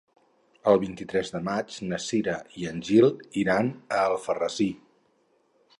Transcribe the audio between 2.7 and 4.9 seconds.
en Gil iran a Alfarrasí.